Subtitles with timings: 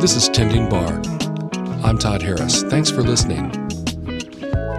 [0.00, 1.00] This is Tending Bar.
[1.84, 2.62] I'm Todd Harris.
[2.64, 3.50] Thanks for listening.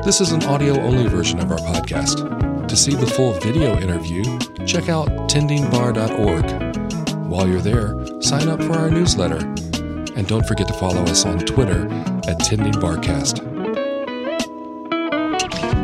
[0.03, 2.67] This is an audio only version of our podcast.
[2.67, 4.23] To see the full video interview,
[4.65, 7.27] check out tendingbar.org.
[7.27, 9.37] While you're there, sign up for our newsletter.
[10.15, 11.87] And don't forget to follow us on Twitter
[12.27, 13.39] at TendingBarcast.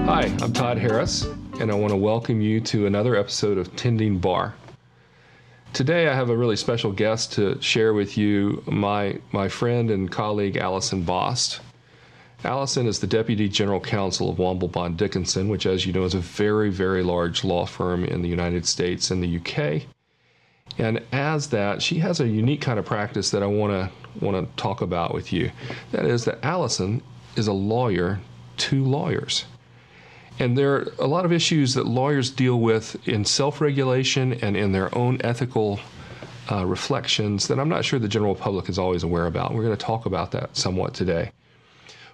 [0.06, 1.26] Hi, I'm Todd Harris,
[1.60, 4.54] and I want to welcome you to another episode of Tending Bar.
[5.78, 10.12] Today, I have a really special guest to share with you my, my friend and
[10.12, 11.60] colleague, Allison Bost.
[12.44, 16.16] Allison is the Deputy General Counsel of Womble Bond Dickinson, which, as you know, is
[16.16, 19.84] a very, very large law firm in the United States and the UK.
[20.80, 24.36] And as that, she has a unique kind of practice that I want to want
[24.36, 25.52] to talk about with you.
[25.92, 27.04] That is that Allison
[27.36, 28.20] is a lawyer
[28.58, 29.46] to lawyers.
[30.40, 34.56] And there are a lot of issues that lawyers deal with in self regulation and
[34.56, 35.80] in their own ethical
[36.52, 39.54] uh, reflections that I'm not sure the general public is always aware about.
[39.54, 41.32] We're going to talk about that somewhat today.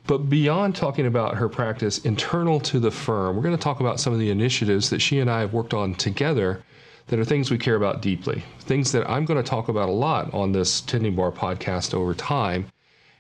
[0.05, 3.99] But beyond talking about her practice internal to the firm, we're going to talk about
[3.99, 6.63] some of the initiatives that she and I have worked on together
[7.07, 9.93] that are things we care about deeply, things that I'm going to talk about a
[9.93, 12.67] lot on this Tending Bar podcast over time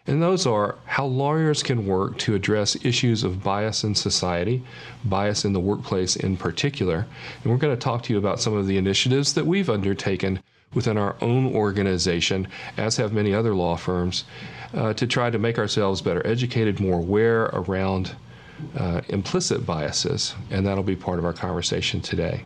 [0.05, 4.61] and those are how lawyers can work to address issues of bias in society,
[5.05, 7.05] bias in the workplace in particular.
[7.43, 10.41] And we're going to talk to you about some of the initiatives that we've undertaken
[10.73, 14.25] within our own organization, as have many other law firms,
[14.73, 18.15] uh, to try to make ourselves better educated, more aware around
[18.77, 20.35] uh, implicit biases.
[20.49, 22.45] And that'll be part of our conversation today.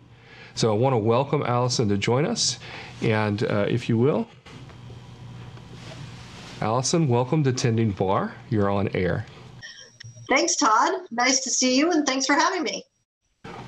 [0.53, 2.59] So I want to welcome Allison to join us.
[3.01, 4.27] And uh, if you will,
[6.59, 8.33] Allison, welcome to Tending Bar.
[8.49, 9.27] You're on air.
[10.27, 11.01] Thanks, Todd.
[11.11, 12.83] Nice to see you, and thanks for having me.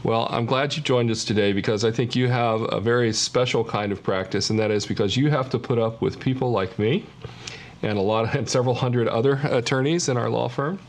[0.01, 3.63] Well, I'm glad you joined us today because I think you have a very special
[3.63, 6.79] kind of practice, and that is because you have to put up with people like
[6.79, 7.05] me
[7.83, 10.79] and a lot of, and several hundred other attorneys in our law firm.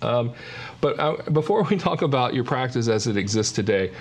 [0.00, 0.32] Um,
[0.80, 3.92] but uh, before we talk about your practice as it exists today,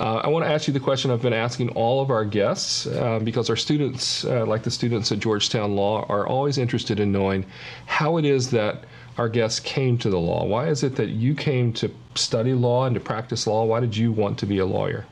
[0.00, 2.86] uh, I want to ask you the question I've been asking all of our guests
[2.86, 7.12] uh, because our students, uh, like the students at Georgetown Law, are always interested in
[7.12, 7.44] knowing
[7.86, 8.84] how it is that
[9.18, 10.44] our guests came to the law.
[10.44, 13.64] Why is it that you came to study law and to practice law?
[13.64, 15.06] Why did you want to be a lawyer?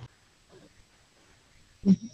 [1.87, 2.07] Mm-hmm.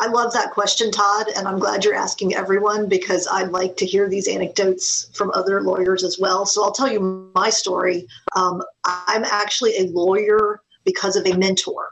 [0.00, 3.86] I love that question, Todd, and I'm glad you're asking everyone because I'd like to
[3.86, 6.46] hear these anecdotes from other lawyers as well.
[6.46, 8.06] So I'll tell you my story.
[8.34, 11.88] Um, I'm actually a lawyer because of a mentor.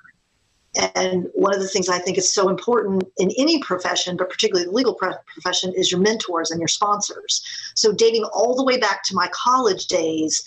[0.95, 4.67] And one of the things I think is so important in any profession, but particularly
[4.67, 7.45] the legal profession, is your mentors and your sponsors.
[7.75, 10.43] So, dating all the way back to my college days,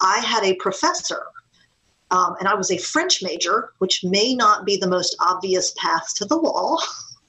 [0.00, 1.26] I had a professor
[2.10, 6.14] um, and I was a French major, which may not be the most obvious path
[6.16, 6.76] to the law,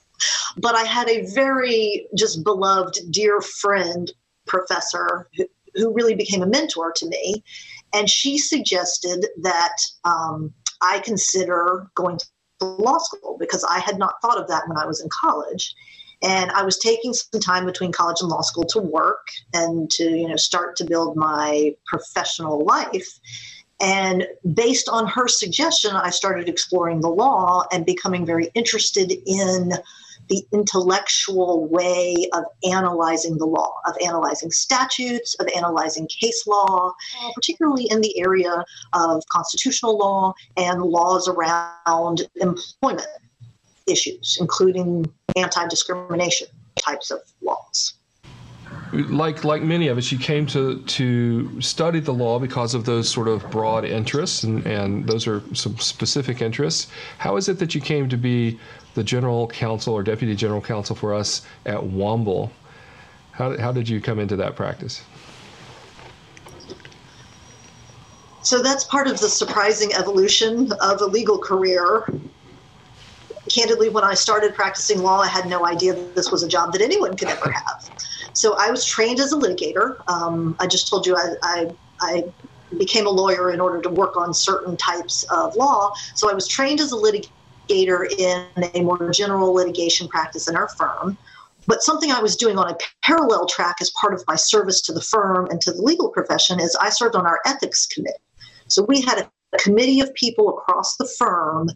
[0.57, 4.11] but I had a very just beloved, dear friend
[4.45, 5.45] professor who,
[5.75, 7.43] who really became a mentor to me.
[7.93, 14.15] And she suggested that um, I consider going to law school because I had not
[14.21, 15.73] thought of that when I was in college.
[16.23, 20.03] And I was taking some time between college and law school to work and to,
[20.03, 23.07] you know, start to build my professional life.
[23.79, 29.73] And based on her suggestion, I started exploring the law and becoming very interested in
[30.29, 36.91] the intellectual way of analyzing the law, of analyzing statutes, of analyzing case law,
[37.35, 43.07] particularly in the area of constitutional law and laws around employment
[43.88, 45.05] issues, including
[45.35, 47.94] anti discrimination types of laws
[48.93, 53.09] like like many of us, you came to to study the law because of those
[53.09, 56.91] sort of broad interests, and, and those are some specific interests.
[57.17, 58.59] How is it that you came to be
[58.93, 62.49] the general counsel or deputy general counsel for us at Womble?
[63.31, 65.03] How, how did you come into that practice?
[68.41, 72.09] So that's part of the surprising evolution of a legal career.
[73.49, 76.71] Candidly, when I started practicing law, I had no idea that this was a job
[76.73, 77.89] that anyone could ever have.
[78.38, 79.98] So I was trained as a litigator.
[80.07, 82.24] Um, I just told you I, I, I
[82.78, 85.92] became a lawyer in order to work on certain types of law.
[86.13, 88.45] So I was trained as a litigator in
[88.75, 91.18] a more general litigation practice in our firm.
[91.66, 94.94] But something I was doing on a parallel track as part of my service to
[94.94, 98.19] the firm and to the legal profession is I served on our ethics committee.
[98.68, 101.72] So we had a committee of people across the firm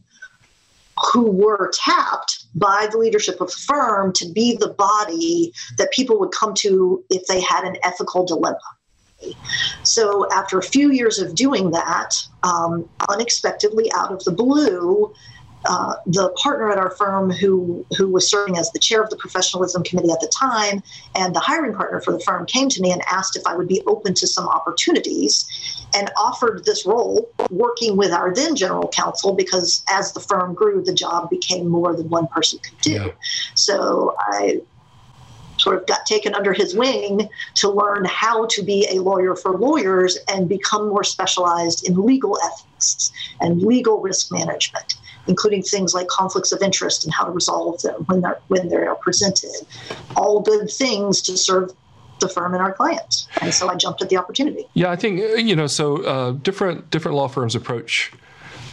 [1.11, 6.19] who were tapped by the leadership of the firm to be the body that people
[6.19, 8.59] would come to if they had an ethical dilemma.
[9.83, 15.13] So, after a few years of doing that, um, unexpectedly out of the blue,
[15.65, 19.15] uh, the partner at our firm who who was serving as the chair of the
[19.15, 20.81] professionalism committee at the time
[21.15, 23.67] and the hiring partner for the firm came to me and asked if I would
[23.67, 29.33] be open to some opportunities and offered this role working with our then general counsel
[29.33, 32.91] because as the firm grew the job became more than one person could do.
[32.91, 33.07] Yeah.
[33.53, 34.61] So I
[35.57, 39.59] sort of got taken under his wing to learn how to be a lawyer for
[39.59, 44.95] lawyers and become more specialized in legal ethics and legal risk management
[45.27, 48.75] including things like conflicts of interest and how to resolve them when they're when they
[48.75, 49.51] are presented.
[50.15, 51.71] All good things to serve
[52.19, 53.27] the firm and our clients.
[53.41, 54.65] And so I jumped at the opportunity.
[54.73, 55.67] Yeah, I think you know.
[55.67, 58.11] So uh, different different law firms approach.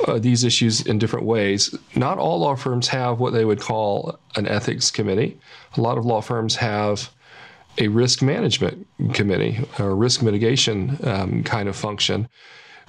[0.06, 1.74] Uh, these issues in different ways.
[1.96, 5.40] Not all law firms have what they would call an ethics committee.
[5.76, 7.10] A lot of law firms have
[7.78, 12.28] a risk management committee or risk mitigation um, kind of function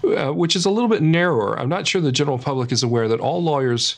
[0.04, 1.60] uh, which is a little bit narrower.
[1.60, 3.98] I'm not sure the general public is aware that all lawyers.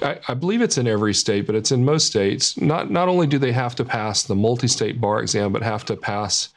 [0.00, 2.60] I, I believe it's in every state, but it's in most states.
[2.60, 5.96] Not not only do they have to pass the multi-state bar exam, but have to
[5.96, 6.50] pass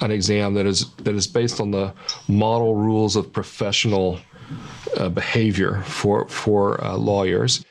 [0.00, 1.92] an exam that is that is based on the
[2.28, 4.18] model rules of professional
[4.96, 7.64] uh, behavior for for uh, lawyers,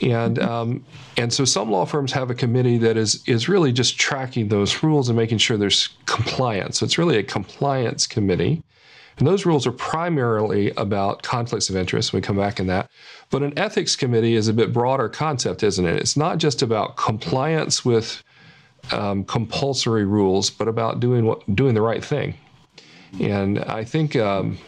[0.00, 0.84] and um,
[1.16, 4.82] and so some law firms have a committee that is is really just tracking those
[4.82, 6.78] rules and making sure there's compliance.
[6.78, 8.62] So it's really a compliance committee,
[9.18, 12.12] and those rules are primarily about conflicts of interest.
[12.12, 12.90] We come back in that.
[13.30, 15.96] But an ethics committee is a bit broader concept, isn't it?
[15.96, 18.22] It's not just about compliance with
[18.90, 22.34] um, compulsory rules, but about doing what doing the right thing.
[23.20, 24.58] And I think um,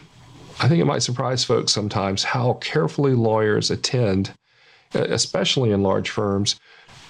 [0.59, 4.33] I think it might surprise folks sometimes how carefully lawyers attend,
[4.93, 6.59] especially in large firms,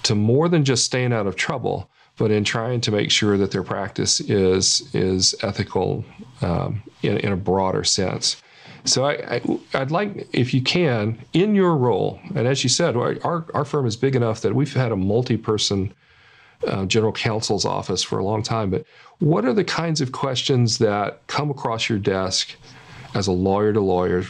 [0.02, 3.50] to more than just staying out of trouble, but in trying to make sure that
[3.50, 6.04] their practice is is ethical
[6.42, 8.42] um, in, in a broader sense.
[8.84, 9.40] So I,
[9.74, 13.64] I, would like, if you can, in your role, and as you said, our, our
[13.64, 15.92] firm is big enough that we've had a multi-person
[16.66, 18.70] uh, general counsel's office for a long time.
[18.70, 18.84] But
[19.18, 22.54] what are the kinds of questions that come across your desk
[23.14, 24.24] as a lawyer to lawyer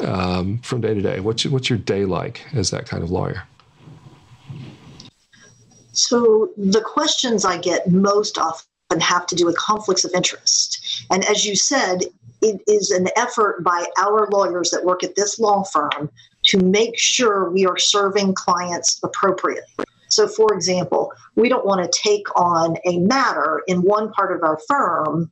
[0.00, 1.20] um, from day to day?
[1.20, 3.44] What's what's your day like as that kind of lawyer?
[5.92, 8.66] So the questions I get most often
[9.02, 11.04] have to do with conflicts of interest.
[11.10, 12.04] And as you said,
[12.40, 16.10] it is an effort by our lawyers that work at this law firm
[16.44, 19.84] to make sure we are serving clients appropriately.
[20.08, 24.42] So, for example, we don't want to take on a matter in one part of
[24.42, 25.30] our firm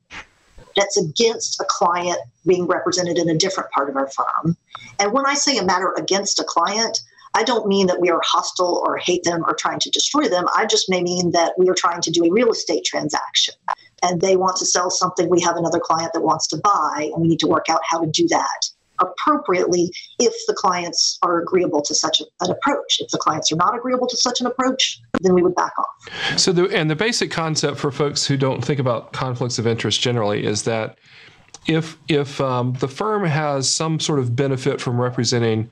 [0.76, 4.56] that's against a client being represented in a different part of our firm.
[4.98, 7.00] And when I say a matter against a client,
[7.36, 10.46] I don't mean that we are hostile or hate them or trying to destroy them.
[10.56, 13.54] I just may mean that we are trying to do a real estate transaction
[14.02, 15.28] and they want to sell something.
[15.28, 18.00] We have another client that wants to buy, and we need to work out how
[18.00, 18.68] to do that
[18.98, 22.96] appropriately if the clients are agreeable to such an approach.
[22.98, 26.38] If the clients are not agreeable to such an approach, then we would back off.
[26.40, 30.00] So, the, and the basic concept for folks who don't think about conflicts of interest
[30.00, 30.96] generally is that
[31.66, 35.70] if if um, the firm has some sort of benefit from representing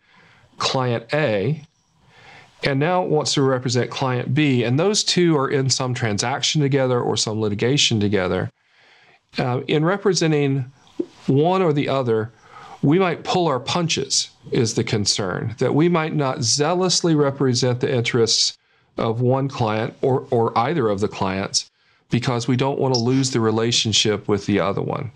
[0.58, 1.64] client A
[2.64, 6.62] and now it wants to represent client B, and those two are in some transaction
[6.62, 8.50] together or some litigation together.
[9.38, 10.72] Uh, in representing
[11.26, 12.32] one or the other,
[12.82, 17.92] we might pull our punches, is the concern, that we might not zealously represent the
[17.92, 18.56] interests
[18.96, 21.70] of one client or, or either of the clients
[22.10, 25.10] because we don't want to lose the relationship with the other one.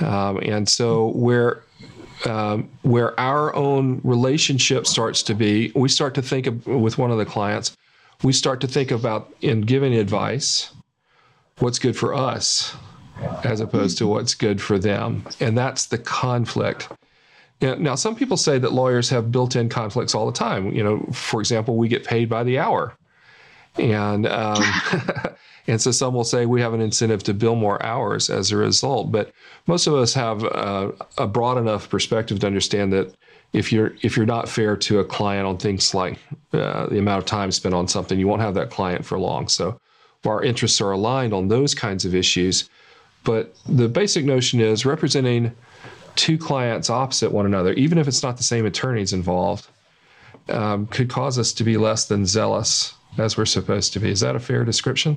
[0.00, 1.62] Um, and so, where
[2.26, 7.10] um, where our own relationship starts to be, we start to think of, with one
[7.10, 7.76] of the clients,
[8.22, 10.72] we start to think about in giving advice,
[11.58, 12.74] what's good for us
[13.44, 15.24] as opposed to what's good for them.
[15.40, 16.88] And that's the conflict.
[17.60, 20.72] Now, some people say that lawyers have built in conflicts all the time.
[20.72, 22.96] You know, for example, we get paid by the hour.
[23.78, 24.62] And um,
[25.66, 28.56] And so some will say we have an incentive to bill more hours as a
[28.56, 29.12] result.
[29.12, 29.32] But
[29.66, 33.14] most of us have uh, a broad enough perspective to understand that
[33.52, 36.18] if you're if you're not fair to a client on things like
[36.52, 39.46] uh, the amount of time spent on something, you won't have that client for long.
[39.48, 39.78] So
[40.24, 42.68] our interests are aligned on those kinds of issues.
[43.24, 45.52] But the basic notion is representing
[46.16, 49.68] two clients opposite one another, even if it's not the same attorneys involved,
[50.48, 54.10] um, could cause us to be less than zealous as we're supposed to be.
[54.10, 55.16] Is that a fair description?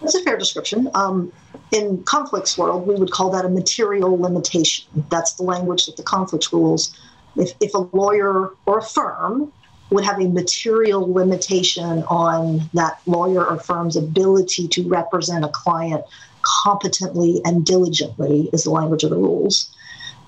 [0.00, 0.90] That's a fair description.
[0.94, 1.32] Um,
[1.72, 4.86] in conflicts world, we would call that a material limitation.
[5.10, 6.96] That's the language that the conflicts rules.
[7.36, 9.52] If, if a lawyer or a firm
[9.90, 16.04] would have a material limitation on that lawyer or firm's ability to represent a client
[16.42, 19.74] competently and diligently, is the language of the rules,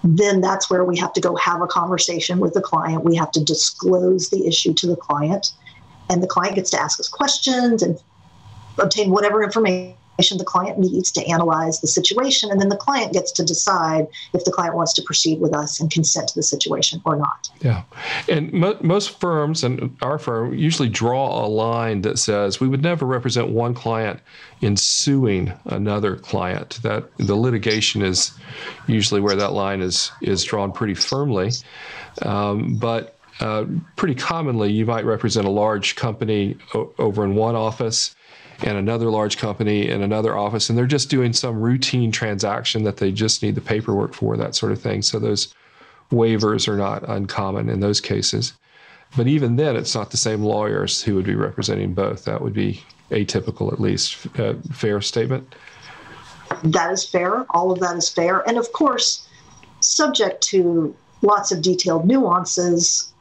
[0.02, 3.05] then that's where we have to go have a conversation with the client.
[3.05, 5.52] We have to disclose the issue to the client,
[6.09, 8.01] and the client gets to ask us questions and
[8.79, 9.97] obtain whatever information
[10.39, 14.45] the client needs to analyze the situation, and then the client gets to decide if
[14.45, 17.51] the client wants to proceed with us and consent to the situation or not.
[17.61, 17.83] Yeah,
[18.29, 22.83] and mo- most firms and our firm usually draw a line that says we would
[22.83, 24.21] never represent one client
[24.63, 26.79] in suing another client.
[26.83, 28.33] That the litigation is
[28.87, 31.51] usually where that line is is drawn pretty firmly,
[32.23, 33.13] um, but.
[33.40, 33.66] Uh,
[33.97, 38.14] pretty commonly, you might represent a large company o- over in one office,
[38.62, 42.97] and another large company in another office, and they're just doing some routine transaction that
[42.97, 45.02] they just need the paperwork for, that sort of thing.
[45.02, 45.55] So those
[46.11, 48.55] waivers are not uncommon in those cases.
[49.16, 52.25] But even then, it's not the same lawyers who would be representing both.
[52.25, 54.26] That would be atypical, at least.
[54.38, 55.55] Uh, fair statement?
[56.64, 57.45] That is fair.
[57.50, 58.40] All of that is fair.
[58.49, 59.28] And of course,
[59.81, 63.12] subject to lots of detailed nuances,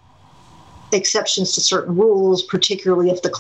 [0.92, 3.32] exceptions to certain rules, particularly if the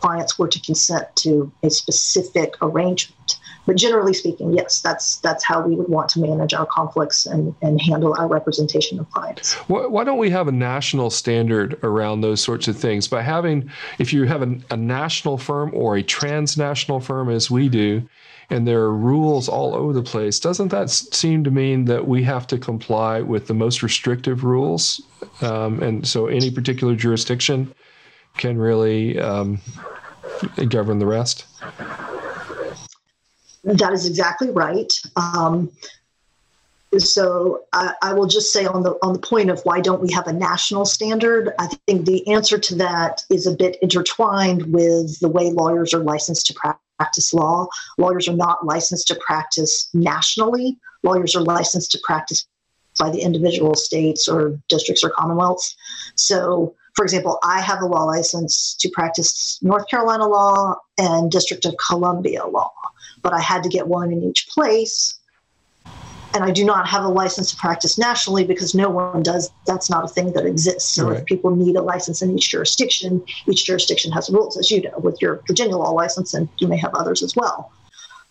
[0.00, 3.38] clients were to consent to a specific arrangement.
[3.66, 7.54] But generally speaking, yes, that's that's how we would want to manage our conflicts and,
[7.60, 9.54] and handle our representation of clients.
[9.68, 13.06] Why, why don't we have a national standard around those sorts of things?
[13.06, 17.68] By having, if you have a, a national firm or a transnational firm, as we
[17.68, 18.02] do,
[18.50, 22.22] and there are rules all over the place, doesn't that seem to mean that we
[22.24, 25.00] have to comply with the most restrictive rules?
[25.40, 27.72] Um, and so any particular jurisdiction
[28.36, 29.60] can really um,
[30.68, 31.46] govern the rest?
[33.62, 34.92] That is exactly right.
[35.14, 35.70] Um,
[36.98, 40.10] so I, I, will just say on the on the point of why don't we
[40.12, 41.52] have a national standard?
[41.58, 46.00] I think the answer to that is a bit intertwined with the way lawyers are
[46.00, 46.80] licensed to practice
[47.32, 47.66] law.
[47.98, 50.78] Lawyers are not licensed to practice nationally.
[51.02, 52.46] Lawyers are licensed to practice
[52.98, 55.74] by the individual states or districts or commonwealths.
[56.16, 61.64] So for example, I have a law license to practice North Carolina law and District
[61.64, 62.72] of Columbia law,
[63.22, 65.19] but I had to get one in each place.
[66.32, 69.50] And I do not have a license to practice nationally because no one does.
[69.66, 70.94] That's not a thing that exists.
[70.94, 71.18] So right.
[71.18, 74.96] if people need a license in each jurisdiction, each jurisdiction has rules, as you know,
[74.98, 77.72] with your Virginia law license, and you may have others as well.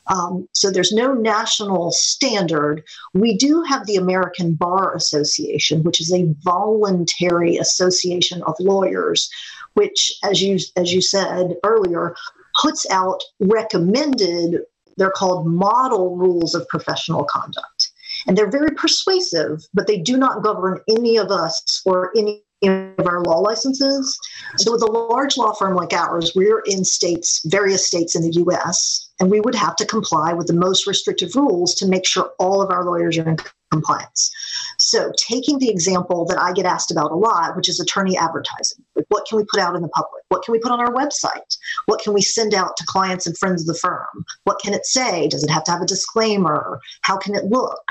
[0.09, 2.83] Um, so there's no national standard.
[3.13, 9.29] We do have the American Bar Association, which is a voluntary association of lawyers,
[9.75, 12.15] which, as you as you said earlier,
[12.59, 14.61] puts out recommended.
[14.97, 17.88] They're called model rules of professional conduct.
[18.27, 23.07] And they're very persuasive, but they do not govern any of us or any of
[23.07, 24.19] our law licenses.
[24.57, 28.33] So, with a large law firm like ours, we're in states, various states in the
[28.45, 32.31] US, and we would have to comply with the most restrictive rules to make sure
[32.39, 33.37] all of our lawyers are in
[33.71, 34.31] compliance.
[34.77, 38.83] So, taking the example that I get asked about a lot, which is attorney advertising,
[38.95, 40.23] like what can we put out in the public?
[40.29, 41.57] What can we put on our website?
[41.85, 44.25] What can we send out to clients and friends of the firm?
[44.43, 45.27] What can it say?
[45.27, 46.79] Does it have to have a disclaimer?
[47.01, 47.83] How can it look?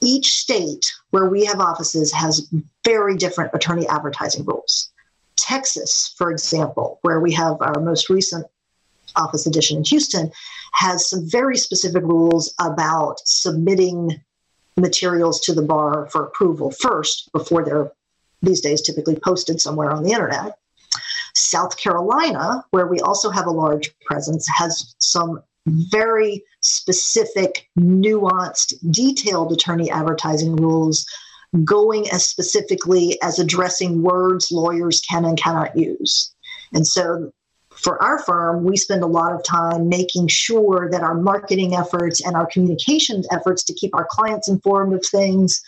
[0.00, 2.52] Each state where we have offices has
[2.84, 4.90] very different attorney advertising rules.
[5.36, 8.46] Texas, for example, where we have our most recent
[9.16, 10.30] office edition in Houston,
[10.72, 14.20] has some very specific rules about submitting
[14.76, 17.92] materials to the bar for approval first before they're
[18.42, 20.58] these days typically posted somewhere on the internet.
[21.34, 29.52] South Carolina, where we also have a large presence, has some very specific, nuanced, detailed
[29.52, 31.06] attorney advertising rules
[31.64, 36.34] going as specifically as addressing words lawyers can and cannot use.
[36.74, 37.32] And so
[37.70, 42.24] for our firm, we spend a lot of time making sure that our marketing efforts
[42.24, 45.62] and our communications efforts to keep our clients informed of things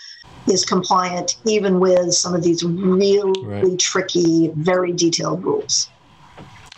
[0.48, 3.78] is compliant, even with some of these really right.
[3.78, 5.88] tricky, very detailed rules.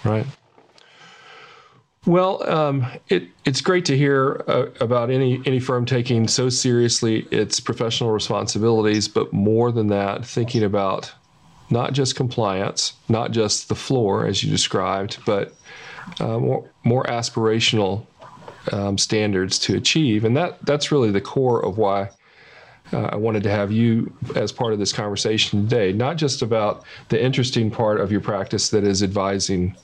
[0.04, 0.26] Right.
[2.04, 7.28] Well, um, it, it's great to hear uh, about any any firm taking so seriously
[7.30, 11.12] its professional responsibilities, but more than that, thinking about
[11.70, 15.54] not just compliance, not just the floor as you described, but
[16.18, 18.04] uh, more, more aspirational
[18.72, 22.10] um, standards to achieve, and that that's really the core of why.
[22.92, 26.84] Uh, I wanted to have you as part of this conversation today, not just about
[27.10, 29.76] the interesting part of your practice that is advising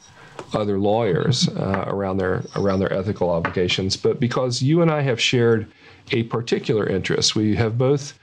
[0.55, 5.21] other lawyers uh, around their around their ethical obligations, but because you and I have
[5.21, 5.71] shared
[6.13, 7.37] a particular interest.
[7.37, 8.19] We have both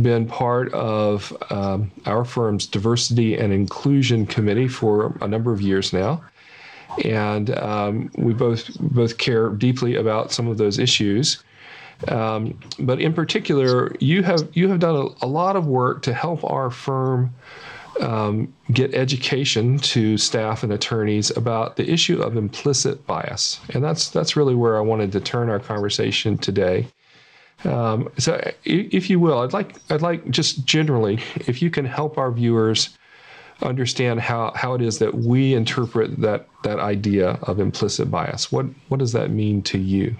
[0.00, 5.92] been part of um, our firm's diversity and inclusion committee for a number of years
[5.92, 6.22] now,
[7.04, 11.42] and um, we both both care deeply about some of those issues.
[12.08, 16.12] Um, but in particular, you have you have done a, a lot of work to
[16.12, 17.34] help our firm
[18.00, 24.10] um, get education to staff and attorneys about the issue of implicit bias, and that's
[24.10, 26.86] that's really where I wanted to turn our conversation today.
[27.64, 32.18] Um, so, if you will, I'd like I'd like just generally, if you can help
[32.18, 32.90] our viewers
[33.62, 38.52] understand how, how it is that we interpret that that idea of implicit bias.
[38.52, 40.16] What what does that mean to you?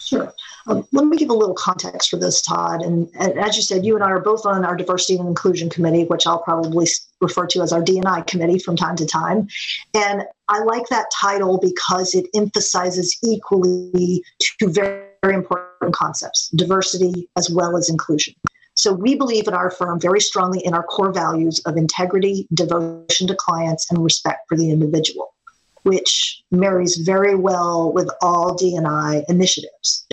[0.00, 0.32] Sure.
[0.66, 2.82] Um, let me give a little context for this, Todd.
[2.82, 5.68] And, and, as you said, you and I are both on our diversity and inclusion
[5.68, 6.86] committee, which I'll probably
[7.20, 9.48] refer to as our DNI committee from time to time.
[9.94, 14.22] And I like that title because it emphasizes equally
[14.58, 18.34] two very, very important concepts diversity as well as inclusion.
[18.74, 23.26] So we believe at our firm very strongly in our core values of integrity, devotion
[23.26, 25.34] to clients, and respect for the individual,
[25.82, 30.06] which marries very well with all DNI initiatives.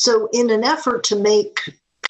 [0.00, 1.58] So, in an effort to make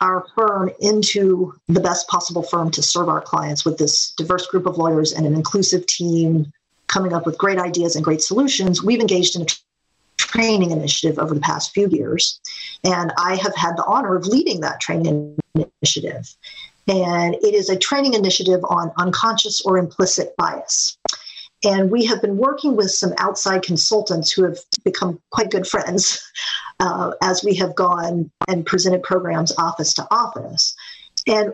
[0.03, 4.67] our firm into the best possible firm to serve our clients with this diverse group
[4.67, 6.53] of lawyers and an inclusive team
[6.87, 9.47] coming up with great ideas and great solutions, we've engaged in a
[10.19, 12.39] training initiative over the past few years.
[12.85, 16.29] And I have had the honor of leading that training initiative.
[16.89, 20.99] And it is a training initiative on unconscious or implicit bias.
[21.65, 26.23] And we have been working with some outside consultants who have become quite good friends
[26.81, 30.75] uh, as we have gone and presented programs office to office.
[31.27, 31.53] And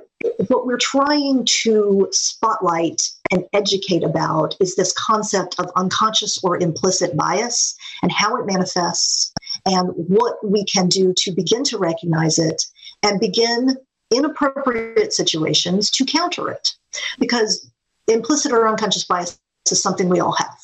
[0.48, 7.16] what we're trying to spotlight and educate about is this concept of unconscious or implicit
[7.16, 9.32] bias and how it manifests
[9.66, 12.62] and what we can do to begin to recognize it
[13.02, 13.76] and begin
[14.10, 16.74] in appropriate situations to counter it.
[17.18, 17.68] Because
[18.06, 19.38] implicit or unconscious bias
[19.72, 20.58] is something we all have.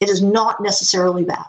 [0.00, 1.46] It is not necessarily bad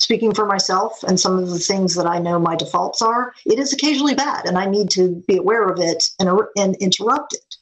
[0.00, 3.58] speaking for myself and some of the things that I know my defaults are, it
[3.58, 7.56] is occasionally bad and I need to be aware of it and, and interrupt it.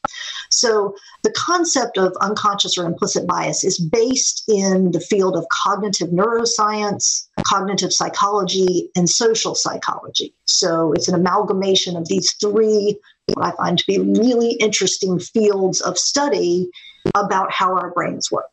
[0.50, 6.08] So, the concept of unconscious or implicit bias is based in the field of cognitive
[6.08, 10.34] neuroscience, cognitive psychology, and social psychology.
[10.46, 12.98] So, it's an amalgamation of these three,
[13.34, 16.70] what I find to be really interesting fields of study
[17.14, 18.50] about how our brains work.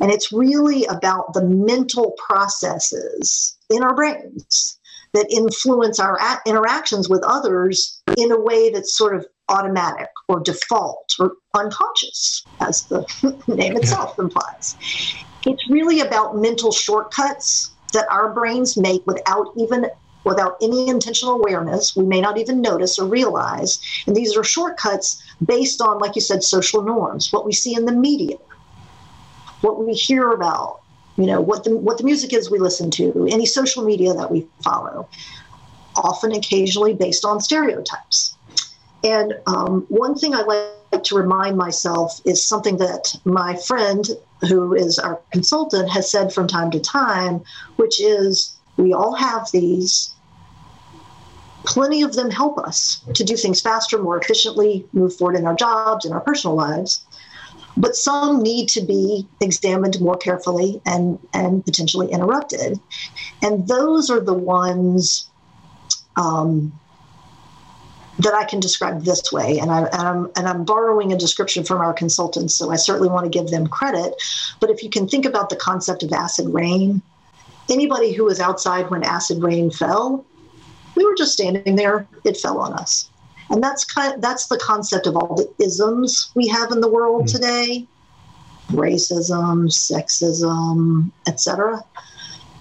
[0.00, 4.78] And it's really about the mental processes in our brains
[5.14, 11.12] that influence our interactions with others in a way that's sort of automatic or default
[11.18, 13.04] or unconscious, as the
[13.46, 14.76] name itself implies.
[15.44, 19.86] It's really about mental shortcuts that our brains make without even
[20.24, 25.22] without any intentional awareness we may not even notice or realize and these are shortcuts
[25.44, 28.36] based on like you said social norms what we see in the media
[29.62, 30.80] what we hear about,
[31.16, 34.30] you know, what the what the music is we listen to, any social media that
[34.30, 35.08] we follow,
[35.96, 38.36] often occasionally based on stereotypes.
[39.04, 44.06] And um, one thing I like to remind myself is something that my friend,
[44.48, 47.42] who is our consultant, has said from time to time,
[47.76, 50.14] which is we all have these.
[51.64, 55.54] Plenty of them help us to do things faster, more efficiently, move forward in our
[55.54, 57.04] jobs, in our personal lives
[57.76, 62.78] but some need to be examined more carefully and, and potentially interrupted.
[63.42, 65.28] And those are the ones
[66.16, 66.72] um,
[68.18, 69.58] that I can describe this way.
[69.58, 73.08] And, I, and, I'm, and I'm borrowing a description from our consultants, so I certainly
[73.08, 74.14] want to give them credit.
[74.60, 77.02] But if you can think about the concept of acid rain,
[77.70, 80.24] anybody who was outside when acid rain fell,
[80.96, 83.08] we were just standing there, it fell on us.
[83.50, 86.88] And that's kind of, that's the concept of all the isms we have in the
[86.88, 87.32] world mm.
[87.32, 87.86] today
[88.70, 91.84] racism, sexism, etc.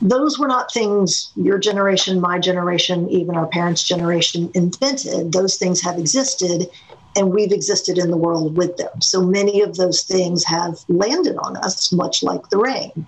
[0.01, 5.31] Those were not things your generation, my generation, even our parents' generation invented.
[5.31, 6.69] Those things have existed
[7.15, 9.01] and we've existed in the world with them.
[9.01, 13.05] So many of those things have landed on us, much like the rain.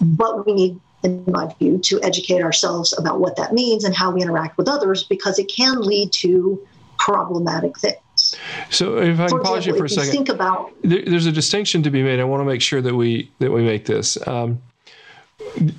[0.00, 4.10] But we need in my view, to educate ourselves about what that means and how
[4.10, 6.60] we interact with others because it can lead to
[6.98, 8.36] problematic things.
[8.68, 11.82] So, if I can pause you for a second, think about there, there's a distinction
[11.84, 12.20] to be made.
[12.20, 14.18] I want to make sure that we that we make this.
[14.28, 14.60] Um,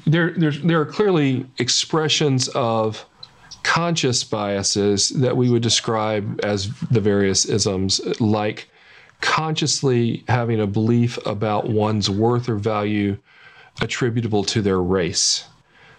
[0.07, 3.05] there, there are clearly expressions of
[3.61, 8.67] conscious biases that we would describe as the various isms, like
[9.21, 13.17] consciously having a belief about one's worth or value
[13.79, 15.45] attributable to their race,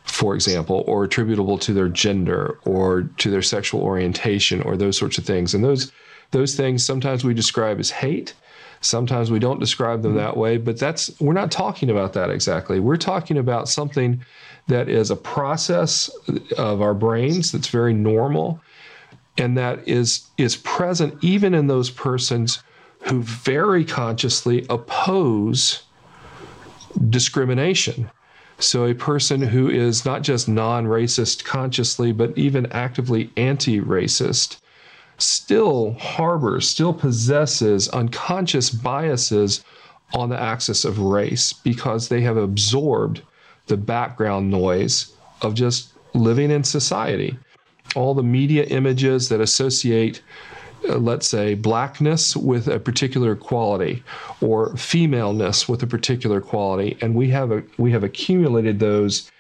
[0.05, 5.19] for example, or attributable to their gender or to their sexual orientation or those sorts
[5.19, 5.55] of things.
[5.55, 5.93] And those
[6.33, 8.35] those things sometimes we describe as hate.
[8.81, 12.81] Sometimes we don't describe them that way, but that's we're not talking about that exactly.
[12.81, 14.25] We're talking about something
[14.67, 16.11] that is a process
[16.59, 18.61] of our brains that's very normal
[19.39, 22.63] and that is is present even in those persons
[23.03, 25.83] who very consciously oppose
[27.11, 28.11] discrimination.
[28.59, 34.59] So, a person who is not just non racist consciously, but even actively anti racist,
[35.19, 39.65] still harbors, still possesses unconscious biases
[40.15, 43.23] on the axis of race because they have absorbed
[43.67, 47.37] the background noise of just living in society.
[47.97, 50.23] All the media images that associate
[50.89, 54.03] uh, let's say, blackness with a particular quality
[54.41, 59.31] or femaleness with a particular quality, and we have a, we have accumulated those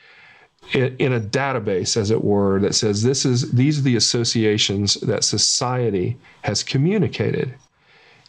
[0.72, 4.94] in, in a database, as it were, that says this is these are the associations
[4.94, 7.54] that society has communicated.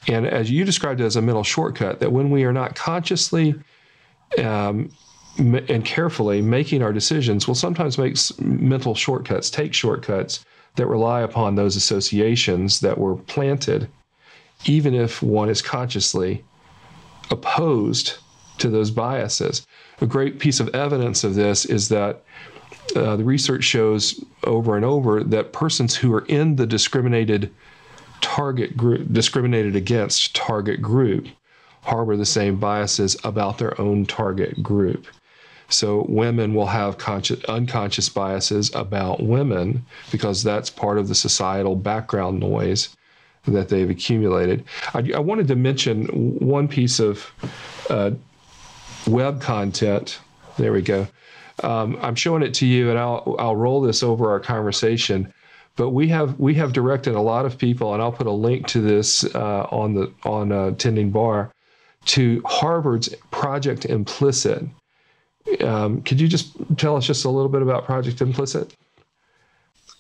[0.08, 3.56] And as you described it as a mental shortcut, that when we are not consciously
[4.38, 4.90] um,
[5.38, 10.46] and carefully making our decisions, we'll sometimes make mental shortcuts, take shortcuts
[10.76, 13.88] that rely upon those associations that were planted,
[14.66, 16.44] even if one is consciously
[17.30, 18.16] opposed
[18.58, 19.66] to those biases.
[20.02, 22.24] A great piece of evidence of this is that
[22.96, 27.52] uh, the research shows over and over that persons who are in the discriminated
[28.22, 31.28] target group, discriminated against target group,
[31.82, 35.06] harbor the same biases about their own target group.
[35.74, 41.76] So women will have conscious, unconscious biases about women because that's part of the societal
[41.76, 42.96] background noise
[43.48, 44.64] that they've accumulated.
[44.94, 46.06] I, I wanted to mention
[46.40, 47.32] one piece of
[47.90, 48.12] uh,
[49.08, 50.20] web content.
[50.58, 51.08] There we go.
[51.64, 55.32] Um, I'm showing it to you, and I'll I'll roll this over our conversation.
[55.76, 58.68] But we have we have directed a lot of people, and I'll put a link
[58.68, 61.52] to this uh, on the on uh, Tending Bar
[62.06, 64.64] to Harvard's Project Implicit.
[65.62, 68.76] Um, could you just tell us just a little bit about Project Implicit?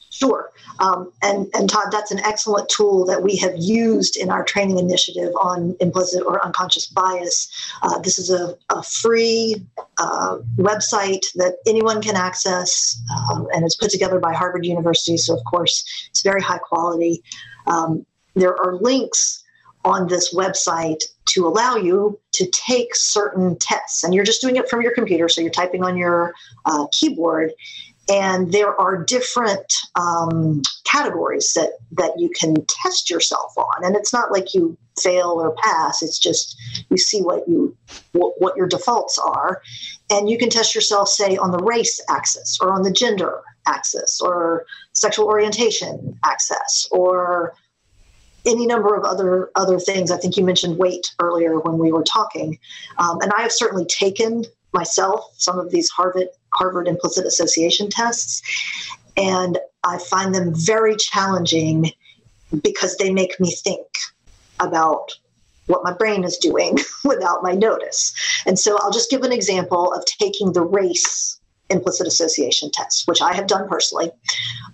[0.10, 0.52] Sure.
[0.80, 4.80] Um, and, and Todd, that's an excellent tool that we have used in our training
[4.80, 7.52] initiative on implicit or unconscious bias.
[7.82, 9.56] Uh, this is a, a free
[9.98, 13.02] uh, website that anyone can access,
[13.32, 15.18] um, and it's put together by Harvard University.
[15.18, 17.24] So, of course, it's very high quality.
[17.68, 19.43] Um, there are links
[19.86, 24.04] on this website to allow you to take certain tests.
[24.04, 26.34] And you're just doing it from your computer, so you're typing on your
[26.65, 27.52] uh, keyboard.
[28.10, 33.86] And there are different um, categories that, that you can test yourself on.
[33.86, 36.58] And it's not like you fail or pass, it's just
[36.89, 37.76] you see what, you,
[38.12, 39.62] what, what your defaults are.
[40.10, 44.19] And you can test yourself, say, on the race axis or on the gender axis
[44.22, 47.56] or sexual orientation axis or
[48.46, 50.12] any number of other other things.
[50.12, 52.58] I think you mentioned weight earlier when we were talking,
[52.98, 58.42] um, and I have certainly taken myself some of these Harvard Harvard implicit association tests,
[59.18, 61.92] and I find them very challenging
[62.64, 63.88] because they make me think
[64.60, 65.12] about
[65.68, 68.14] what my brain is doing without my notice.
[68.46, 73.22] And so I'll just give an example of taking the race implicit association test, which
[73.22, 74.12] I have done personally.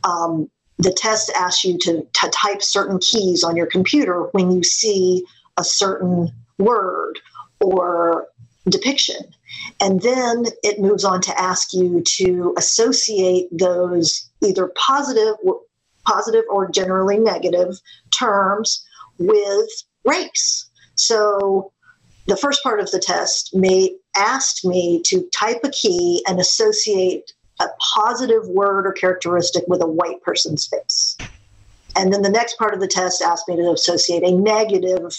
[0.03, 4.63] Um, the test asks you to, to type certain keys on your computer when you
[4.63, 5.25] see
[5.57, 7.19] a certain word
[7.59, 8.27] or
[8.69, 9.21] depiction.
[9.81, 15.35] And then it moves on to ask you to associate those either positive,
[16.07, 17.79] positive or generally negative
[18.11, 18.85] terms
[19.17, 19.69] with
[20.05, 20.69] race.
[20.95, 21.73] So
[22.27, 27.33] the first part of the test may asked me to type a key and associate
[27.59, 31.17] a positive word or characteristic with a white person's face.
[31.95, 35.15] And then the next part of the test asked me to associate a negative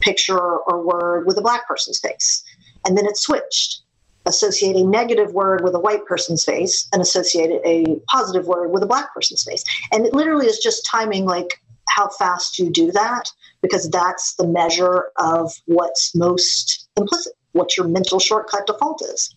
[0.00, 2.44] picture or word with a black person's face.
[2.86, 3.80] And then it switched.
[4.26, 8.82] Associate a negative word with a white person's face and associate a positive word with
[8.82, 9.64] a black person's face.
[9.92, 14.46] And it literally is just timing like how fast you do that, because that's the
[14.46, 19.34] measure of what's most implicit, what your mental shortcut default is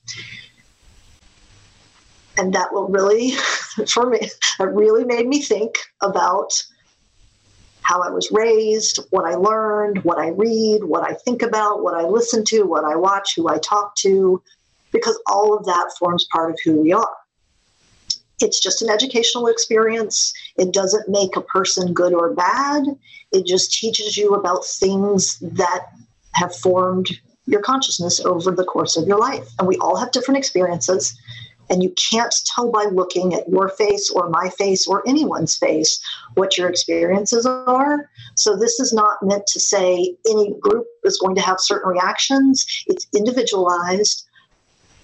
[2.38, 3.32] and that will really
[3.88, 6.52] for me it really made me think about
[7.88, 11.94] how I was raised, what I learned, what I read, what I think about, what
[11.94, 14.44] I listen to, what I watch, who I talk to,
[14.92, 17.16] because all of that forms part of who we are.
[18.42, 20.34] It's just an educational experience.
[20.58, 22.84] It doesn't make a person good or bad.
[23.32, 25.86] It just teaches you about things that
[26.34, 27.10] have formed
[27.46, 29.48] your consciousness over the course of your life.
[29.60, 31.18] And we all have different experiences
[31.70, 36.02] And you can't tell by looking at your face or my face or anyone's face
[36.36, 38.10] what your experiences are.
[38.36, 42.66] So, this is not meant to say any group is going to have certain reactions,
[42.88, 44.26] it's individualized,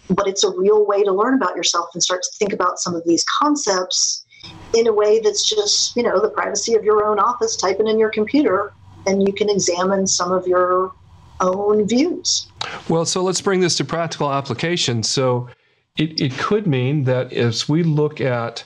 [0.10, 2.96] but it's a real way to learn about yourself and start to think about some
[2.96, 4.26] of these concepts
[4.74, 8.00] in a way that's just, you know, the privacy of your own office, typing in
[8.00, 8.74] your computer,
[9.06, 10.94] and you can examine some of your
[11.40, 12.48] own views.
[12.90, 15.04] Well, so let's bring this to practical application.
[15.04, 15.48] So
[15.98, 18.64] it, it could mean that as we look at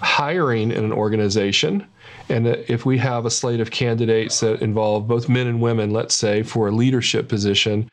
[0.00, 1.86] hiring in an organization,
[2.28, 6.14] and if we have a slate of candidates that involve both men and women, let's
[6.14, 7.88] say for a leadership position,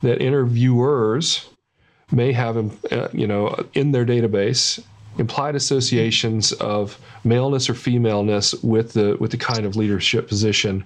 [0.00, 1.48] that interviewers
[2.10, 2.56] may have,
[2.92, 4.82] uh, you know, in their database
[5.18, 10.84] implied associations of maleness or femaleness with the with the kind of leadership position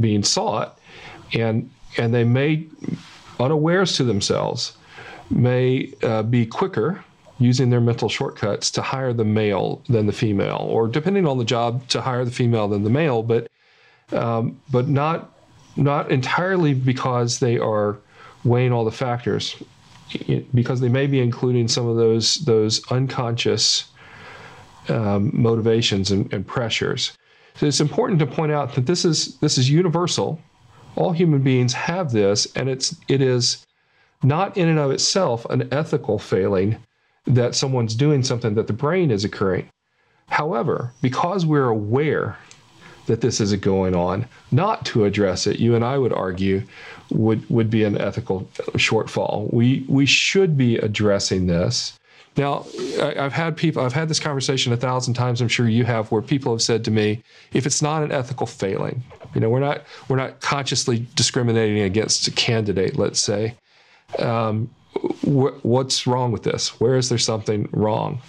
[0.00, 0.78] being sought,
[1.34, 2.66] and and they may,
[3.40, 4.76] unawares to themselves,
[5.30, 7.04] may uh, be quicker
[7.38, 11.44] using their mental shortcuts to hire the male than the female, or depending on the
[11.44, 13.48] job, to hire the female than the male, but
[14.12, 15.32] um, but not
[15.76, 17.98] not entirely because they are
[18.44, 19.56] weighing all the factors,
[20.54, 23.84] because they may be including some of those those unconscious
[24.88, 27.16] um, motivations and, and pressures.
[27.54, 30.40] So it's important to point out that this is this is universal
[30.98, 33.64] all human beings have this, and it's it is
[34.22, 36.76] not in and of itself an ethical failing
[37.26, 39.68] that someone's doing something that the brain is occurring.
[40.28, 42.36] However, because we're aware
[43.06, 46.62] that this is going on, not to address it, you and I would argue,
[47.10, 48.42] would would be an ethical
[48.74, 49.52] shortfall.
[49.52, 51.98] We we should be addressing this
[52.38, 52.64] now,
[53.00, 55.40] I've had people, I've had this conversation a thousand times.
[55.40, 57.20] I'm sure you have, where people have said to me,
[57.52, 59.02] if it's not an ethical failing,
[59.34, 63.56] you know, we're not we're not consciously discriminating against a candidate, let's say.
[64.18, 64.70] Um,
[65.22, 66.80] wh- what's wrong with this?
[66.80, 68.20] Where is there something wrong?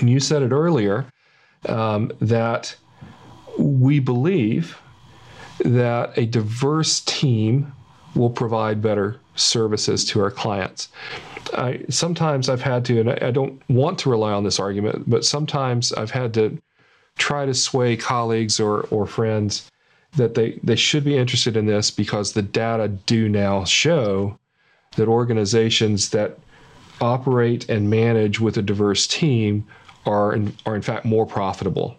[0.00, 1.06] And you said it earlier
[1.68, 2.76] um, that
[3.58, 4.78] we believe
[5.64, 7.72] that a diverse team
[8.14, 10.88] will provide better services to our clients.
[11.54, 15.08] I sometimes I've had to, and I, I don't want to rely on this argument,
[15.08, 16.58] but sometimes I've had to
[17.16, 19.70] try to sway colleagues or or friends
[20.16, 24.38] that they they should be interested in this because the data do now show
[24.96, 26.38] that organizations that
[27.00, 29.66] operate and manage with a diverse team
[30.06, 31.96] are in, are in fact more profitable.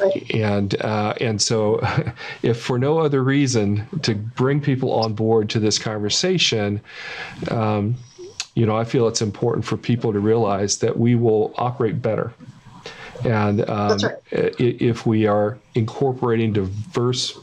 [0.00, 0.30] Right.
[0.34, 1.80] And uh, and so,
[2.42, 6.80] if for no other reason to bring people on board to this conversation,
[7.50, 7.96] um,
[8.54, 12.32] you know, I feel it's important for people to realize that we will operate better.
[13.24, 14.16] And um, right.
[14.32, 17.38] if we are incorporating diverse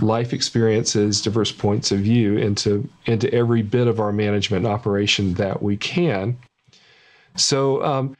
[0.00, 5.62] life experiences, diverse points of view into into every bit of our management operation that
[5.62, 6.36] we can.
[7.36, 8.16] So um,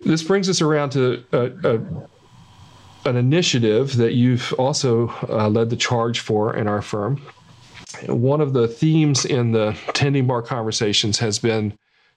[0.00, 5.76] this brings us around to a, a, an initiative that you've also uh, led the
[5.76, 7.20] charge for in our firm,
[8.06, 11.72] one of the themes in the tending bar conversations has been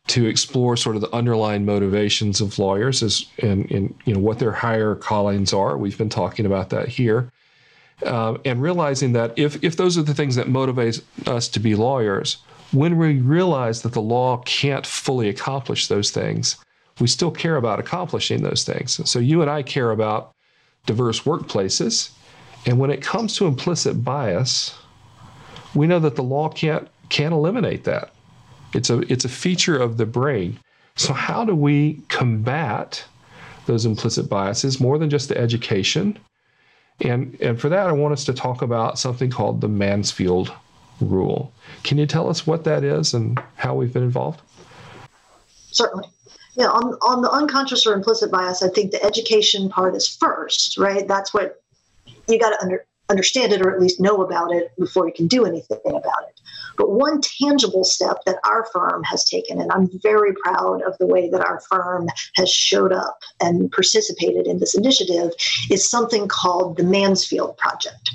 [0.08, 4.40] to explore sort of the underlying motivations of lawyers as and, and you know what
[4.40, 5.78] their higher callings are.
[5.78, 7.32] We've been talking about that here.
[8.06, 11.76] Um, and realizing that if, if those are the things that motivate us to be
[11.76, 12.38] lawyers,
[12.72, 16.56] when we realize that the law can't fully accomplish those things,
[17.00, 19.00] we still care about accomplishing those things.
[19.10, 20.32] So you and I care about
[20.86, 22.12] diverse workplaces.
[22.66, 24.78] And when it comes to implicit bias,
[25.76, 28.12] we know that the law can't can't eliminate that.
[28.74, 30.60] It's a it's a feature of the brain.
[30.96, 33.04] So how do we combat
[33.66, 36.20] those implicit biases more than just the education?
[37.02, 40.52] And and for that I want us to talk about something called the Mansfield
[41.02, 41.54] rule.
[41.84, 44.42] Can you tell us what that is and how we've been involved?
[45.72, 46.10] Certainly.
[46.56, 50.78] Yeah, on, on the unconscious or implicit bias, I think the education part is first,
[50.78, 51.08] right?
[51.08, 51.62] That's what
[52.28, 55.28] you got to under, understand it or at least know about it before you can
[55.28, 56.40] do anything about it.
[56.78, 61.08] But one tangible step that our firm has taken, and I'm very proud of the
[61.08, 65.32] way that our firm has showed up and participated in this initiative,
[65.70, 68.12] is something called the Mansfield Project.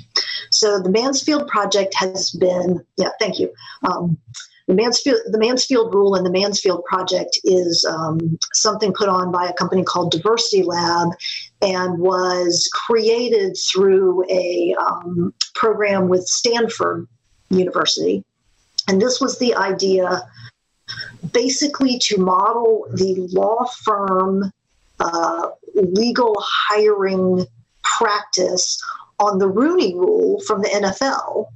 [0.51, 3.53] So the Mansfield Project has been, yeah, thank you.
[3.83, 4.17] Um,
[4.67, 9.47] the Mansfield, the Mansfield Rule and the Mansfield Project is um, something put on by
[9.47, 11.09] a company called Diversity Lab
[11.61, 17.07] and was created through a um, program with Stanford
[17.49, 18.23] University.
[18.87, 20.27] And this was the idea
[21.31, 24.51] basically to model the law firm
[24.99, 27.45] uh, legal hiring
[27.83, 28.81] practice
[29.19, 31.47] on the Rooney Rule from the NFL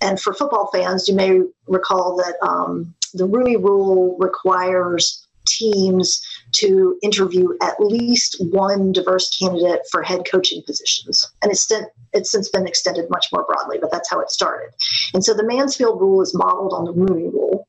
[0.00, 6.20] and for football fans, you may recall that um, the Rooney Rule requires teams
[6.52, 11.26] to interview at least one diverse candidate for head coaching positions.
[11.42, 11.70] And it's,
[12.12, 14.70] it's since been extended much more broadly, but that's how it started.
[15.14, 17.66] And so the Mansfield rule is modeled on the Rooney rule.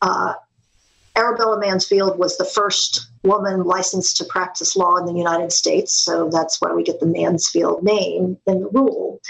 [0.00, 0.34] Uh,
[1.16, 6.30] Arabella Mansfield was the first woman licensed to practice law in the United States, so
[6.30, 9.20] that's why we get the Mansfield name in the rule.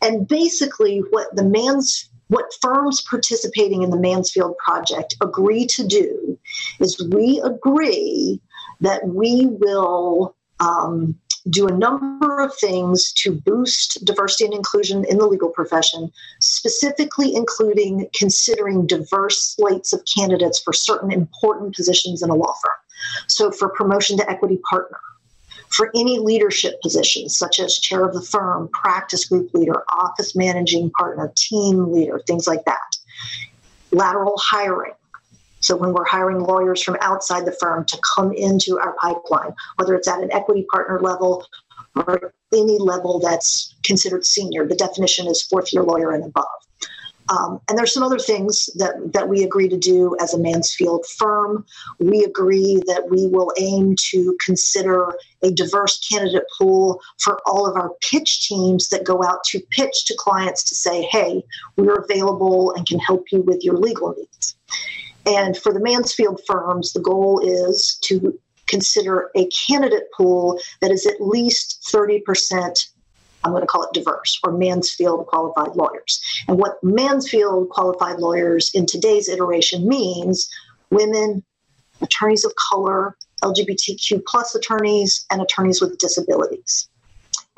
[0.00, 6.38] And basically, what the Mans what firms participating in the Mansfield project agree to do
[6.80, 8.40] is we agree
[8.80, 11.18] that we will um,
[11.50, 17.34] do a number of things to boost diversity and inclusion in the legal profession, specifically
[17.34, 22.74] including considering diverse slates of candidates for certain important positions in a law firm.
[23.26, 24.98] So, for promotion to equity partner,
[25.70, 30.90] for any leadership positions, such as chair of the firm, practice group leader, office managing
[30.90, 32.96] partner, team leader, things like that.
[33.90, 34.92] Lateral hiring,
[35.62, 39.94] so when we're hiring lawyers from outside the firm to come into our pipeline, whether
[39.94, 41.46] it's at an equity partner level
[41.96, 46.46] or any level that's considered senior, the definition is fourth year lawyer and above.
[47.28, 51.06] Um, and there's some other things that, that we agree to do as a Mansfield
[51.18, 51.64] firm.
[52.00, 57.76] We agree that we will aim to consider a diverse candidate pool for all of
[57.76, 61.42] our pitch teams that go out to pitch to clients to say, hey,
[61.76, 64.56] we're available and can help you with your legal needs.
[65.26, 71.06] And for the Mansfield firms, the goal is to consider a candidate pool that is
[71.06, 72.88] at least 30%,
[73.44, 76.20] I'm going to call it diverse, or Mansfield qualified lawyers.
[76.48, 80.48] And what Mansfield qualified lawyers in today's iteration means
[80.90, 81.42] women,
[82.00, 86.88] attorneys of color, LGBTQ plus attorneys, and attorneys with disabilities.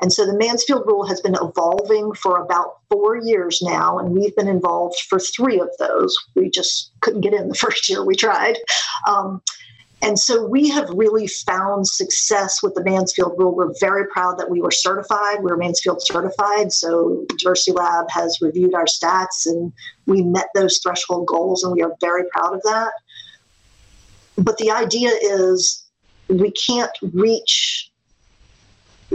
[0.01, 4.35] And so the Mansfield rule has been evolving for about four years now, and we've
[4.35, 6.15] been involved for three of those.
[6.35, 8.57] We just couldn't get in the first year we tried.
[9.07, 9.41] Um,
[10.01, 13.55] and so we have really found success with the Mansfield rule.
[13.55, 15.41] We're very proud that we were certified.
[15.41, 16.73] We are Mansfield certified.
[16.73, 19.71] So Diversity Lab has reviewed our stats and
[20.05, 22.91] we met those threshold goals, and we are very proud of that.
[24.37, 25.83] But the idea is
[26.27, 27.89] we can't reach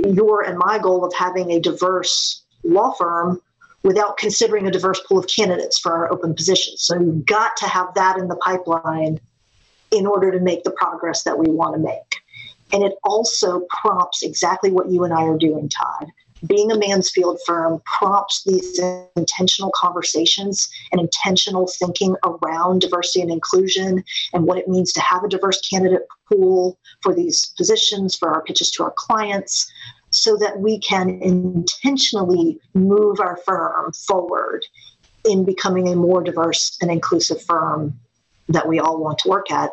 [0.07, 3.41] your and my goal of having a diverse law firm
[3.83, 6.83] without considering a diverse pool of candidates for our open positions.
[6.83, 9.19] So you've got to have that in the pipeline
[9.91, 12.21] in order to make the progress that we want to make.
[12.73, 16.11] And it also prompts exactly what you and I are doing, Todd.
[16.47, 18.81] Being a Mansfield firm prompts these
[19.17, 25.23] intentional conversations and intentional thinking around diversity and inclusion and what it means to have
[25.23, 29.71] a diverse candidate pool for these positions, for our pitches to our clients,
[30.11, 34.65] so that we can intentionally move our firm forward
[35.25, 37.99] in becoming a more diverse and inclusive firm
[38.49, 39.71] that we all want to work at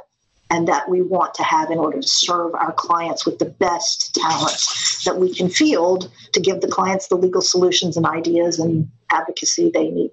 [0.49, 4.15] and that we want to have in order to serve our clients with the best
[4.15, 8.89] talents that we can field to give the clients the legal solutions and ideas and
[9.12, 10.12] advocacy they need.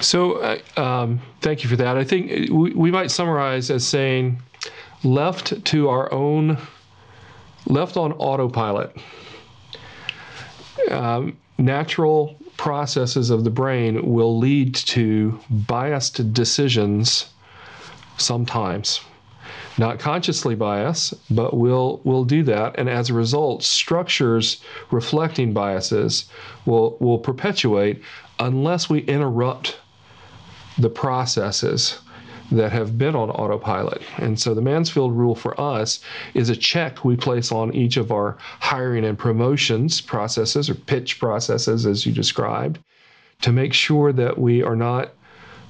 [0.00, 1.96] So, uh, um, thank you for that.
[1.96, 4.40] I think we, we might summarize as saying,
[5.04, 6.58] left to our own
[7.66, 8.96] left on autopilot,
[10.90, 17.26] um, natural processes of the brain will lead to biased decisions
[18.18, 19.00] sometimes.
[19.78, 26.26] Not consciously bias, but we'll, will do that, and as a result, structures reflecting biases
[26.66, 28.02] will will perpetuate
[28.40, 29.78] unless we interrupt
[30.78, 32.00] the processes
[32.50, 34.02] that have been on autopilot.
[34.16, 36.00] And so the Mansfield rule for us
[36.34, 41.18] is a check we place on each of our hiring and promotions processes or pitch
[41.18, 42.78] processes, as you described,
[43.42, 45.12] to make sure that we are not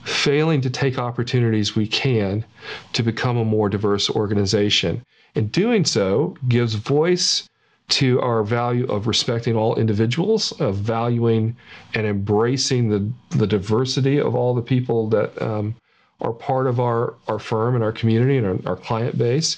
[0.04, 2.44] failing to take opportunities we can
[2.92, 5.02] to become a more diverse organization.
[5.34, 7.48] And doing so gives voice
[7.88, 11.56] to our value of respecting all individuals, of valuing
[11.94, 15.74] and embracing the, the diversity of all the people that um,
[16.20, 19.56] are part of our, our firm and our community and our, our client base,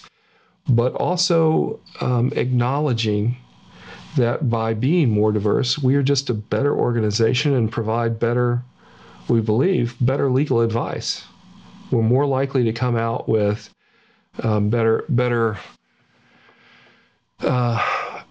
[0.68, 3.36] but also um, acknowledging
[4.16, 8.62] that by being more diverse, we are just a better organization and provide better,
[9.28, 11.24] we believe, better legal advice.
[11.90, 13.72] We're more likely to come out with
[14.42, 15.58] um, better, better,
[17.40, 18.22] uh,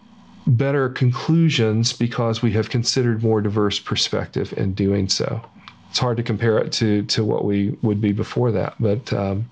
[0.47, 5.43] better conclusions because we have considered more diverse perspective in doing so
[5.89, 8.75] it's hard to compare it to to what we would be before that.
[8.79, 9.49] But um,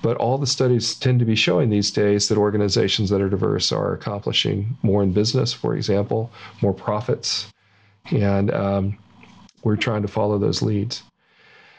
[0.00, 3.72] but all the studies tend to be showing these days that organizations that are diverse
[3.72, 6.30] are accomplishing more in business, for example,
[6.60, 7.52] more profits,
[8.10, 8.98] and um,
[9.64, 11.02] we're trying to follow those leads.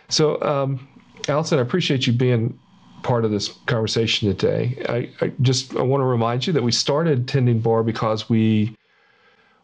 [0.09, 0.87] So, um,
[1.27, 2.57] Allison, I appreciate you being
[3.03, 4.83] part of this conversation today.
[4.89, 8.75] I, I just I want to remind you that we started Tending Bar because we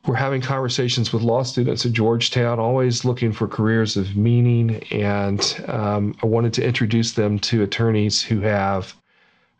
[0.05, 5.63] were having conversations with law students at Georgetown, always looking for careers of meaning, and
[5.67, 8.95] um, I wanted to introduce them to attorneys who have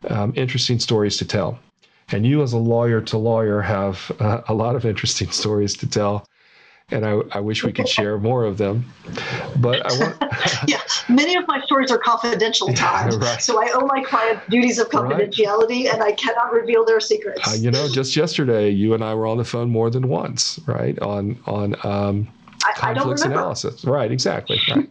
[0.08, 1.58] um, interesting stories to tell.
[2.12, 5.88] And you, as a lawyer to lawyer, have uh, a lot of interesting stories to
[5.88, 6.26] tell
[6.90, 8.84] and I, I wish we could share more of them.
[9.56, 10.16] But I want.
[10.68, 13.14] yeah, many of my stories are confidential, Todd.
[13.14, 13.42] right.
[13.42, 15.94] So I owe my clients duties of confidentiality, right.
[15.94, 17.46] and I cannot reveal their secrets.
[17.46, 20.60] Uh, you know, just yesterday, you and I were on the phone more than once,
[20.66, 20.98] right?
[21.00, 21.74] On on.
[21.84, 22.28] Um,
[22.62, 23.84] I, conflicts analysis.
[23.86, 24.60] Right, exactly.
[24.68, 24.86] Right.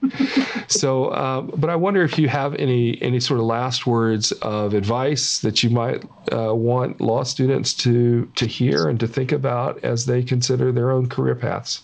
[0.67, 4.73] so, um, but I wonder if you have any any sort of last words of
[4.73, 9.83] advice that you might uh, want law students to to hear and to think about
[9.83, 11.83] as they consider their own career paths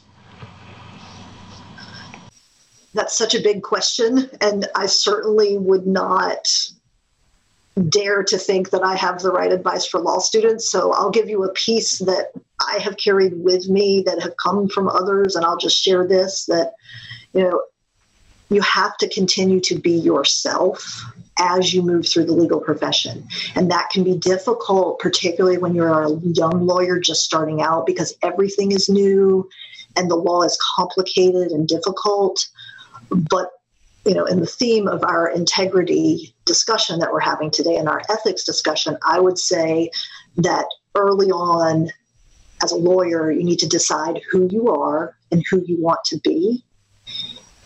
[2.96, 4.30] that's such a big question.
[4.42, 6.48] And I certainly would not
[7.90, 10.72] dare to think that I have the right advice for law students.
[10.72, 12.32] So I'll give you a piece that
[12.66, 16.46] I have carried with me that have come from others, and I'll just share this
[16.46, 16.74] that,
[17.34, 17.62] you know,
[18.50, 21.04] you have to continue to be yourself
[21.38, 23.28] as you move through the legal profession.
[23.56, 28.16] And that can be difficult, particularly when you're a young lawyer just starting out, because
[28.24, 29.50] everything is new
[29.98, 32.48] and the law is complicated and difficult.
[33.10, 33.52] But
[34.06, 38.02] you know, in the theme of our integrity discussion that we're having today and our
[38.10, 39.90] ethics discussion, I would say
[40.38, 41.90] that early on,
[42.64, 46.20] as a lawyer, you need to decide who you are and who you want to
[46.20, 46.64] be.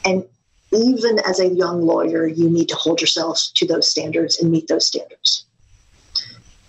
[0.05, 0.23] And
[0.71, 4.67] even as a young lawyer, you need to hold yourself to those standards and meet
[4.67, 5.45] those standards.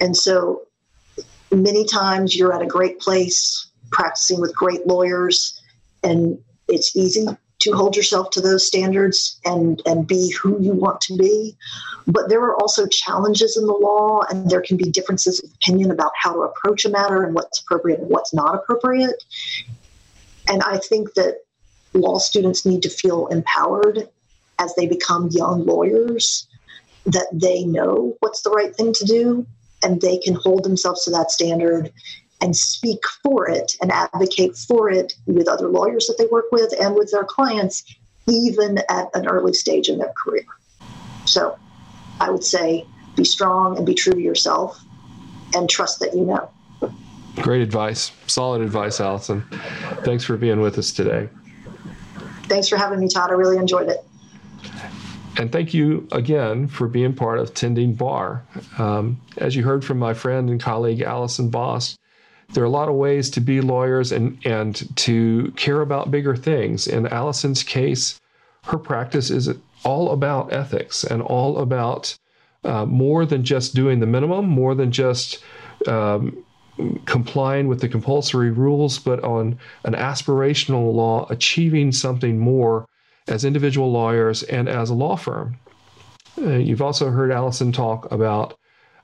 [0.01, 0.63] And so
[1.53, 5.61] many times you're at a great place practicing with great lawyers,
[6.03, 7.27] and it's easy
[7.61, 11.57] to hold yourself to those standards and and be who you want to be.
[12.07, 15.91] But there are also challenges in the law and there can be differences of opinion
[15.91, 19.23] about how to approach a matter and what's appropriate and what's not appropriate.
[20.49, 21.43] And i think that
[21.93, 24.09] law students need to feel empowered
[24.59, 26.47] as they become young lawyers
[27.07, 29.47] that they know what's the right thing to do
[29.83, 31.91] and they can hold themselves to that standard
[32.41, 36.73] and speak for it and advocate for it with other lawyers that they work with
[36.81, 37.85] and with their clients,
[38.29, 40.45] even at an early stage in their career.
[41.27, 41.59] So
[42.21, 42.87] I would say
[43.17, 44.83] be strong and be true to yourself
[45.55, 46.51] and trust that you know.
[47.37, 48.13] Great advice.
[48.27, 49.45] Solid advice, Allison.
[50.03, 51.29] Thanks for being with us today.
[52.45, 53.31] Thanks for having me, Todd.
[53.31, 54.05] I really enjoyed it.
[55.37, 58.45] And thank you again for being part of Tending Bar.
[58.79, 61.97] Um, as you heard from my friend and colleague Allison Boss,
[62.53, 66.37] there are a lot of ways to be lawyers and, and to care about bigger
[66.37, 66.87] things.
[66.87, 68.21] In Allison's case,
[68.65, 69.51] her practice is
[69.85, 72.17] all about ethics and all about
[72.65, 75.43] uh, more than just doing the minimum, more than just
[75.87, 76.45] um,
[77.07, 82.87] complying with the compulsory rules, but on an aspirational law, achieving something more
[83.29, 85.59] as individual lawyers and as a law firm.
[86.39, 88.59] Uh, you've also heard Allison talk about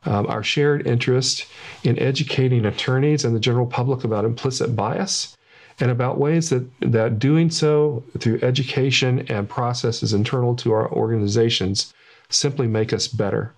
[0.06, 1.46] um, our shared interest
[1.84, 5.36] in educating attorneys and the general public about implicit bias
[5.78, 11.92] and about ways that, that doing so through education and processes internal to our organizations
[12.30, 13.52] simply make us better.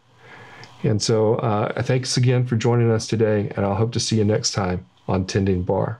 [0.82, 4.24] And so, uh, thanks again for joining us today, and I'll hope to see you
[4.24, 5.98] next time on Tending Bar.